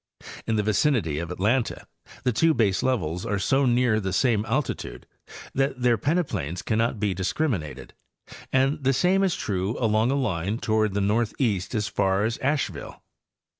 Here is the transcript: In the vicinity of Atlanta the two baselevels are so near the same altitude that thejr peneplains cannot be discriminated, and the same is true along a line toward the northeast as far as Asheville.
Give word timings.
In 0.47 0.55
the 0.55 0.63
vicinity 0.63 1.19
of 1.19 1.29
Atlanta 1.29 1.85
the 2.23 2.31
two 2.31 2.55
baselevels 2.55 3.23
are 3.23 3.37
so 3.37 3.67
near 3.67 3.99
the 3.99 4.11
same 4.11 4.43
altitude 4.47 5.05
that 5.53 5.77
thejr 5.77 5.97
peneplains 5.97 6.65
cannot 6.65 6.99
be 6.99 7.13
discriminated, 7.13 7.93
and 8.51 8.83
the 8.83 8.93
same 8.93 9.21
is 9.21 9.35
true 9.35 9.77
along 9.77 10.09
a 10.09 10.15
line 10.15 10.57
toward 10.57 10.95
the 10.95 11.01
northeast 11.01 11.75
as 11.75 11.87
far 11.87 12.23
as 12.25 12.39
Asheville. 12.39 13.03